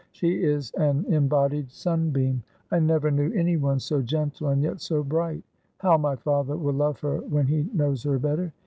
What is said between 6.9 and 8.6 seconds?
her when he knows her better."